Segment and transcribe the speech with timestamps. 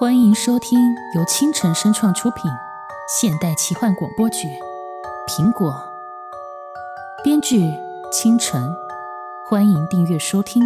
[0.00, 0.78] 欢迎收听
[1.14, 2.50] 由清晨声创出品
[3.06, 4.48] 现代奇幻广播剧
[5.28, 5.70] 《苹果》，
[7.22, 7.60] 编剧
[8.10, 8.74] 清晨。
[9.44, 10.62] 欢迎订阅收听。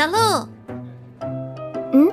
[0.00, 0.16] 小鹿，
[1.92, 2.10] 嗯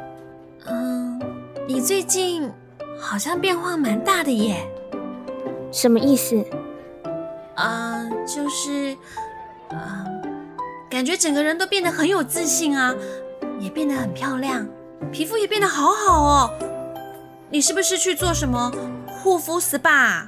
[0.65, 1.21] 嗯，
[1.65, 2.51] 你最近
[2.99, 4.57] 好像变化蛮大的耶。
[5.71, 6.43] 什么意思？
[7.55, 8.93] 啊，就是，
[9.69, 10.03] 啊，
[10.89, 12.93] 感觉整个人都变得很有自信啊，
[13.57, 14.67] 也变得很漂亮，
[15.09, 16.49] 皮肤也变得好好哦。
[17.49, 18.69] 你是不是去做什么
[19.07, 20.23] 护肤 SPA？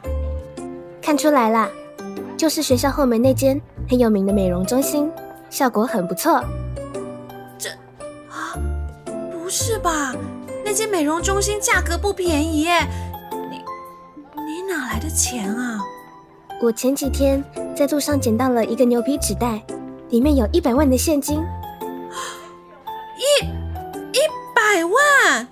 [1.02, 1.68] 看出来啦，
[2.38, 5.12] 就是学校后门那间很有名的美容中心，
[5.50, 6.42] 效果很不错。
[9.50, 10.14] 不是吧？
[10.64, 12.88] 那间美容中心价格不便宜耶！
[13.50, 13.58] 你
[14.44, 15.80] 你哪来的钱啊？
[16.62, 17.44] 我前几天
[17.76, 19.60] 在路上捡到了一个牛皮纸袋，
[20.10, 21.40] 里面有一百万的现金。
[23.18, 23.44] 一
[24.14, 24.20] 一
[24.56, 25.48] 百万？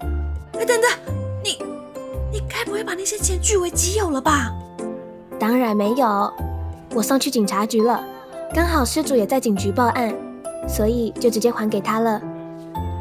[0.59, 0.91] 哎，等等，
[1.43, 1.57] 你
[2.31, 4.53] 你该不会把那些钱据为己有了吧？
[5.39, 6.31] 当然没有，
[6.93, 8.05] 我送去警察局了，
[8.53, 10.15] 刚好失主也在警局报案，
[10.69, 12.21] 所以就直接还给他了。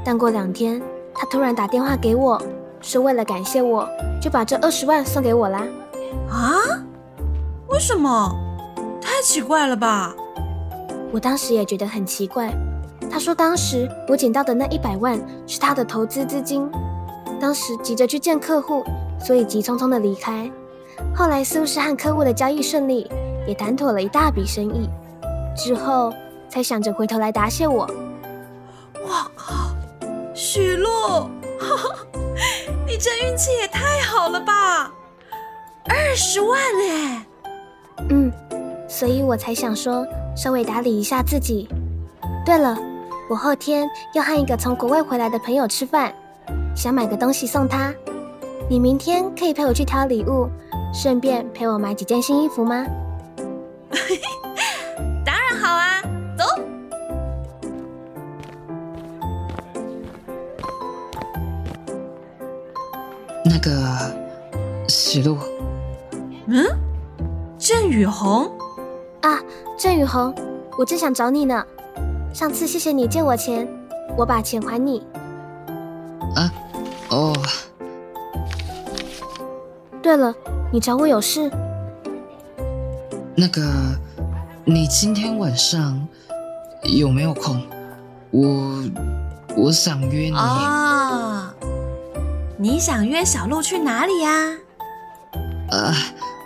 [0.06, 0.80] 但过两天，
[1.12, 2.40] 他突然打电话给我，
[2.80, 3.88] 说为了感谢我，
[4.22, 5.66] 就把这二十万送给我啦。
[6.30, 6.54] 啊？
[7.66, 8.32] 为什么？
[9.02, 10.14] 太奇怪了吧！
[11.10, 12.54] 我当时也觉得很奇怪。
[13.10, 16.70] 他说当时我捡到的那一百万是他的投资资金，
[17.40, 18.84] 当时急着去见客户，
[19.18, 20.48] 所以急匆匆的离开。
[21.16, 23.10] 后来似乎是和客户的交易顺利，
[23.44, 24.88] 也谈妥了一大笔生意，
[25.56, 26.12] 之后
[26.48, 27.90] 才想着回头来答谢我。
[30.56, 31.28] 许露，
[32.88, 34.90] 你这运气也太好了吧！
[35.84, 37.26] 二十万哎！
[38.08, 38.32] 嗯，
[38.88, 41.68] 所以我才想说稍微打理一下自己。
[42.46, 42.74] 对了，
[43.28, 46.10] 我后天要和一个从国外回来的朋友吃饭，
[46.74, 47.92] 想买个东西送他。
[48.66, 50.48] 你明天可以陪我去挑礼物，
[50.90, 52.86] 顺便陪我买几件新衣服吗？
[63.56, 64.14] 那个
[64.86, 65.38] 喜路，
[66.46, 66.62] 嗯，
[67.58, 68.50] 郑雨红
[69.22, 69.40] 啊，
[69.78, 70.34] 郑雨红，
[70.78, 71.64] 我正想找你呢。
[72.34, 73.66] 上次谢谢你借我钱，
[74.14, 75.02] 我把钱还你。
[76.34, 76.52] 啊，
[77.08, 77.32] 哦。
[80.02, 80.34] 对了，
[80.70, 81.50] 你找我有事？
[83.34, 83.62] 那个，
[84.66, 86.06] 你今天晚上
[86.82, 87.62] 有没有空？
[88.32, 88.84] 我
[89.56, 90.36] 我想约你。
[92.66, 94.50] 你想约小鹿去哪里呀？
[95.70, 95.94] 啊，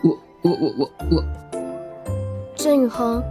[0.04, 0.10] 我
[0.42, 1.24] 我我我我，
[2.54, 3.24] 郑宇恒，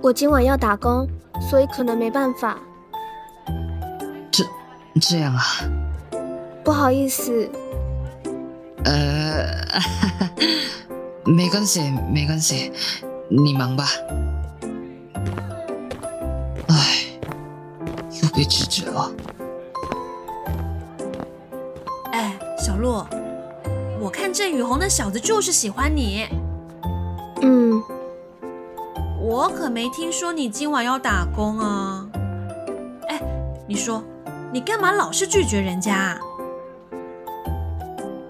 [0.00, 1.08] 我今晚要打工，
[1.50, 2.56] 所以可能没办法。
[4.30, 4.44] 这
[5.00, 5.42] 这样啊？
[6.62, 7.50] 不好意思。
[8.84, 9.66] 呃，
[11.26, 12.70] 没关系，没关系，
[13.28, 13.86] 你忙吧。
[16.68, 17.06] 唉，
[18.22, 19.10] 又被拒绝了。
[22.70, 23.04] 小洛，
[24.00, 26.28] 我看郑雨红那小子就是喜欢你。
[27.42, 27.82] 嗯，
[29.20, 32.06] 我可没听说你今晚要打工啊。
[33.08, 33.20] 哎，
[33.66, 34.04] 你说，
[34.52, 36.16] 你干嘛老是拒绝人家？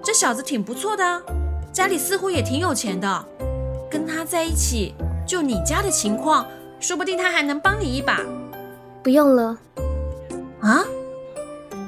[0.02, 1.22] 这小子挺不错的，
[1.70, 3.26] 家里似乎也挺有钱的。
[3.90, 4.94] 跟他在一起，
[5.26, 6.46] 就你家的情况，
[6.80, 8.18] 说不定他还能帮你一把。
[9.02, 9.58] 不用了。
[10.62, 10.82] 啊？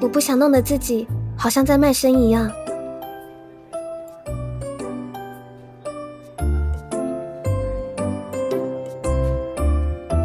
[0.03, 1.09] 我不想弄得自己。
[1.43, 2.49] 好像在卖身一样。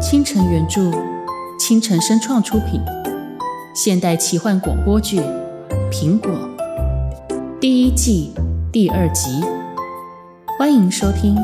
[0.00, 0.92] 清晨原著，
[1.58, 2.80] 清晨声创出品，
[3.74, 5.18] 现代奇幻广播剧
[5.90, 6.30] 《苹果》
[7.58, 8.32] 第一季
[8.70, 9.42] 第二集，
[10.56, 11.36] 欢迎收听。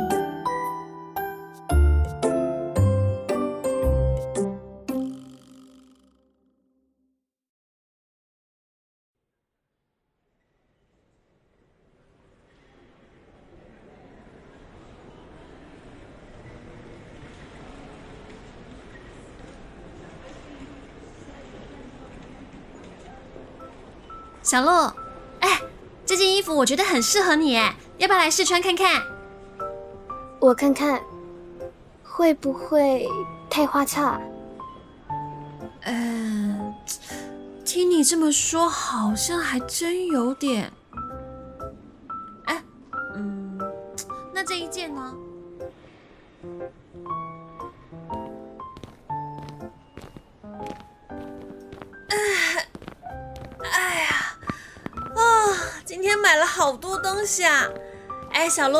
[24.44, 24.92] 小鹿，
[25.40, 25.58] 哎，
[26.04, 29.02] 这件衣服我觉得很适合你，哎，要不要来试穿看看？
[30.38, 31.00] 我看看，
[32.02, 33.08] 会不会
[33.48, 34.20] 太花俏？
[35.80, 36.74] 嗯，
[37.64, 40.70] 听你这么说，好像还真有点。
[57.04, 57.68] 东西啊！
[58.32, 58.78] 哎，小鹿，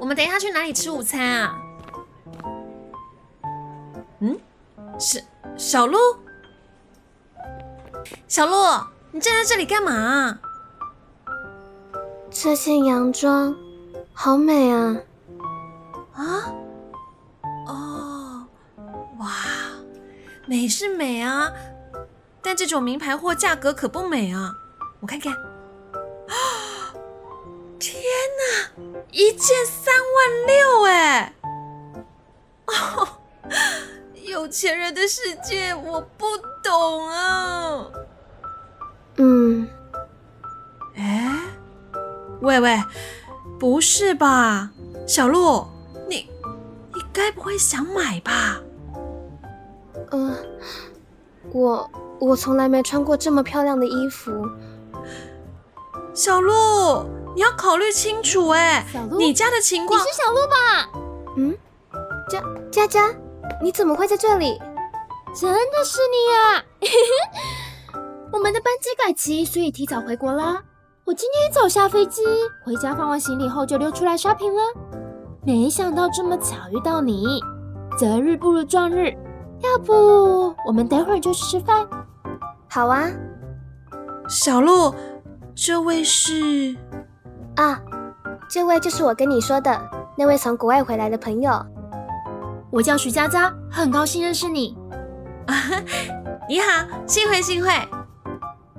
[0.00, 1.56] 我们等一下去哪里吃午餐啊？
[4.18, 4.36] 嗯，
[4.98, 5.22] 是
[5.56, 5.96] 小鹿，
[8.26, 8.56] 小鹿，
[9.12, 10.40] 你站在这里干嘛？
[12.28, 13.54] 这件洋装
[14.12, 14.96] 好美啊！
[16.14, 16.54] 啊？
[17.68, 18.46] 哦，
[19.20, 19.28] 哇，
[20.46, 21.52] 美是美啊，
[22.42, 24.52] 但这种名牌货价格可不美啊！
[25.00, 25.32] 我看看，
[29.10, 31.34] 一件三万六哎！
[32.66, 33.08] 哦。
[34.24, 36.26] 有钱人的世界我不
[36.62, 37.86] 懂啊。
[39.16, 39.66] 嗯，
[40.94, 41.34] 哎，
[42.42, 42.78] 喂喂，
[43.58, 44.70] 不是吧，
[45.06, 45.66] 小鹿，
[46.06, 46.28] 你
[46.94, 48.60] 你该不会想买吧？
[50.10, 50.36] 嗯，
[51.52, 51.90] 我
[52.20, 54.46] 我从来没穿过这么漂亮的衣服。
[56.12, 56.52] 小鹿，
[57.38, 58.84] 你要考虑清楚哎，
[59.16, 59.96] 你家的情况。
[59.96, 60.90] 你是小鹿吧？
[61.36, 61.56] 嗯，
[62.28, 63.14] 佳佳佳。
[63.62, 64.58] 你怎么会在这里？
[65.36, 66.64] 真的是你呀！
[68.32, 70.60] 我们的班机改期，所以提早回国啦。
[71.04, 72.24] 我今天一早下飞机，
[72.64, 74.60] 回家放完行李后就溜出来 shopping 了。
[75.46, 77.40] 没想到这么巧遇到你，
[77.96, 79.16] 择日不如撞日。
[79.60, 81.88] 要不我们等会儿就去吃饭？
[82.68, 83.08] 好啊。
[84.28, 84.92] 小鹿，
[85.54, 86.76] 这位是？
[87.58, 87.76] 啊，
[88.48, 89.76] 这位就是我跟你说的
[90.16, 91.60] 那位从国外回来的朋友。
[92.70, 94.78] 我叫徐佳佳，很高兴认识你。
[96.48, 97.70] 你好，幸会幸会。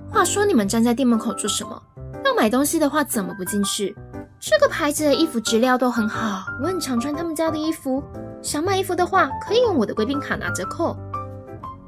[0.09, 1.81] 话说你们站在店门口做什么？
[2.23, 3.93] 要买东西的话怎么不进去？
[4.39, 8.01] 这个牌子的衣服质量都很好，我很常穿他们家的衣服。
[8.41, 10.95] 想买衣服的话，可以用我的贵宾卡拿折扣。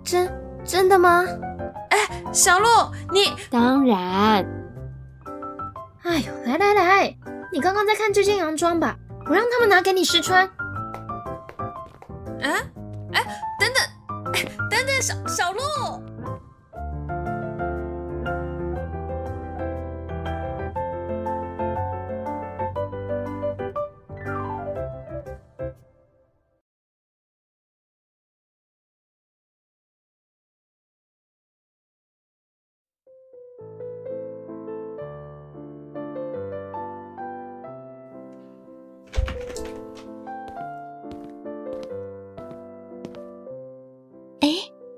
[0.04, 0.30] 真
[0.66, 1.24] 真的吗？
[1.90, 1.98] 哎，
[2.34, 2.66] 小鹿，
[3.14, 4.46] 你当然。
[6.04, 7.18] 哎呦，来来来，
[7.52, 8.98] 你刚刚在看这件洋装吧？
[9.28, 10.50] 我让他们拿给你试穿。
[12.42, 12.52] 哎
[13.14, 13.24] 哎，
[13.60, 14.34] 等等，
[14.70, 15.60] 等等，小小鹿。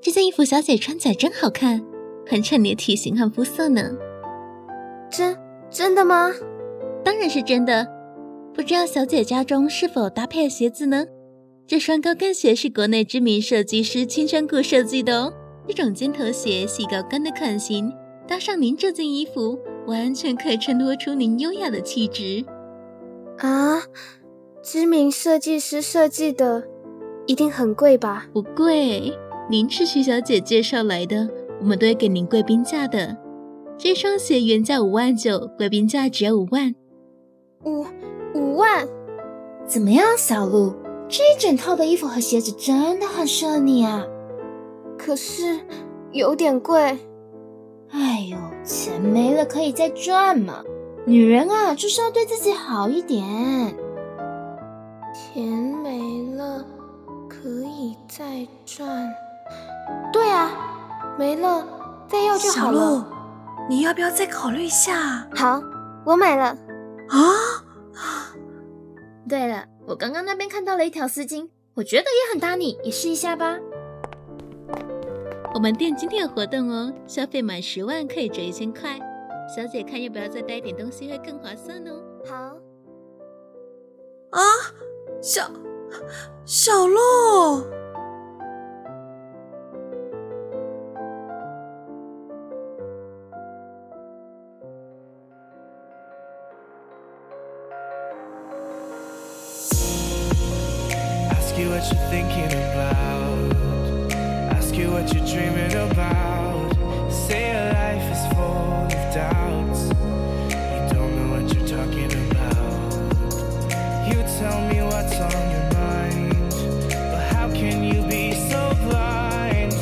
[0.04, 1.82] 这件衣服小姐穿起来真好看，
[2.28, 3.96] 很衬你的体型和肤色呢。
[5.10, 5.38] 真
[5.70, 6.30] 真的吗？
[7.06, 7.88] 当然是真的。
[8.54, 11.06] 不知道小姐家中是否搭配的鞋子呢？
[11.66, 15.34] 这双高跟鞋是国内知名设计师青山谷设计的哦。
[15.70, 17.90] 这种尖头鞋细高跟的款型，
[18.28, 19.58] 搭上您这件衣服，
[19.88, 22.44] 完全可以衬托出您优雅的气质。
[23.38, 23.82] 啊，
[24.62, 26.68] 知名设计师设计的，
[27.26, 28.28] 一定很贵吧？
[28.34, 29.18] 不贵。
[29.50, 31.28] 您是徐小姐介绍来的，
[31.60, 33.18] 我们都会给您贵宾价的。
[33.78, 36.74] 这双鞋原价五万九，贵宾价只要五万。
[37.66, 37.86] 五
[38.34, 38.88] 五万？
[39.68, 40.74] 怎么样，小鹿？
[41.10, 44.06] 这一整套的衣服和鞋子真的很适合你啊。
[44.98, 45.60] 可是
[46.14, 46.98] 有点贵。
[47.90, 50.64] 哎呦，钱没了可以再赚嘛。
[51.06, 53.22] 女人啊，就是要对自己好一点。
[55.14, 55.44] 钱
[55.84, 56.66] 没了
[57.28, 59.14] 可以再赚。
[60.14, 60.52] 对啊，
[61.18, 61.68] 没了，
[62.08, 62.80] 再要就好了。
[62.80, 63.04] 小鹿，
[63.68, 65.28] 你要不要再考虑一下？
[65.36, 65.60] 好，
[66.06, 66.56] 我买了。
[67.10, 67.20] 啊！
[69.28, 73.58] 对了，我刚刚那边看到了一条丝巾，我觉得也很搭你，也试一下吧。
[75.56, 79.00] 我们店今天有活动哦，消费满十万可以折一千块。
[79.54, 82.02] 小姐看要不要再带一点东西会更划算哦。
[82.30, 82.36] 好。
[84.32, 84.42] 啊，
[85.22, 85.50] 小
[86.46, 87.83] 小鹿。
[101.54, 103.54] Ask you what you're thinking about.
[104.56, 106.74] Ask you what you're dreaming about.
[107.12, 109.82] Say your life is full of doubts.
[110.50, 112.92] You don't know what you're talking about.
[114.08, 116.34] You tell me what's on your mind.
[116.90, 119.74] But how can you be so blind?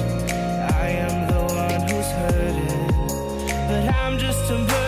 [0.75, 2.87] I am the one who's hurting.
[3.69, 4.80] But I'm just a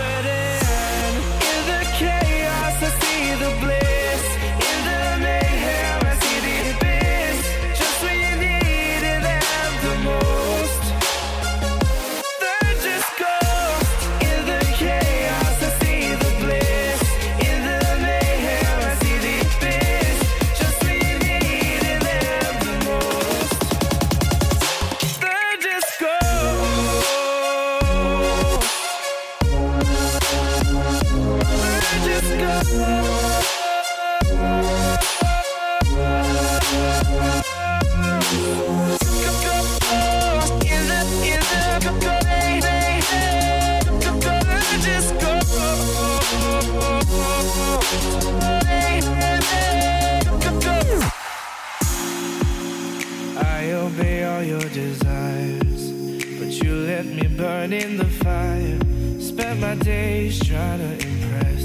[54.74, 55.92] desires
[56.40, 58.80] But you let me burn in the fire.
[59.20, 61.64] Spend my days trying to impress.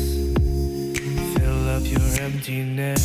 [1.35, 3.05] Fill up your emptiness.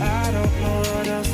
[0.00, 1.25] I don't know what else